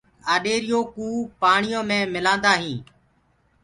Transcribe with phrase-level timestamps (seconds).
[0.33, 1.05] آڏيري يو ڪوُ
[1.41, 2.83] پآڻيو مي مِلآندآ هينٚ۔